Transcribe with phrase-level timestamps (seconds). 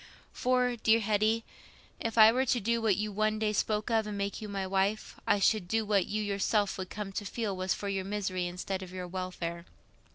[0.33, 1.43] For, dear Hetty,
[1.99, 4.65] if I were to do what you one day spoke of, and make you my
[4.65, 8.47] wife, I should do what you yourself would come to feel was for your misery
[8.47, 9.67] instead of your welfare.